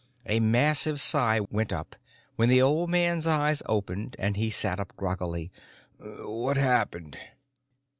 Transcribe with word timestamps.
A 0.25 0.39
massive 0.39 0.99
sigh 0.99 1.41
went 1.51 1.71
up 1.71 1.95
when 2.35 2.49
the 2.49 2.59
old 2.59 2.89
man's 2.89 3.27
eyes 3.27 3.61
opened 3.67 4.15
and 4.17 4.35
he 4.35 4.49
sat 4.49 4.79
up 4.79 4.95
groggily. 4.97 5.51
"What 5.99 6.57
happened?" 6.57 7.19